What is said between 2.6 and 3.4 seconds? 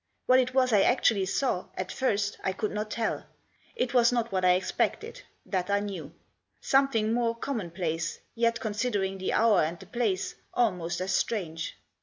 not tell.